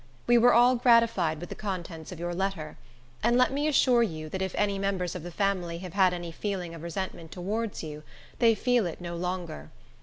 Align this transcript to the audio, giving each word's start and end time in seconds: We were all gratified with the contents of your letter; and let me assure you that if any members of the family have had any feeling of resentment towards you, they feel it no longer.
We 0.25 0.35
were 0.39 0.51
all 0.51 0.77
gratified 0.77 1.39
with 1.39 1.49
the 1.49 1.53
contents 1.53 2.11
of 2.11 2.19
your 2.19 2.33
letter; 2.33 2.75
and 3.21 3.37
let 3.37 3.53
me 3.53 3.67
assure 3.67 4.01
you 4.01 4.29
that 4.29 4.41
if 4.41 4.55
any 4.55 4.79
members 4.79 5.13
of 5.13 5.21
the 5.21 5.29
family 5.29 5.77
have 5.77 5.93
had 5.93 6.11
any 6.11 6.31
feeling 6.31 6.73
of 6.73 6.81
resentment 6.81 7.31
towards 7.31 7.83
you, 7.83 8.01
they 8.39 8.55
feel 8.55 8.87
it 8.87 8.99
no 8.99 9.15
longer. 9.15 9.69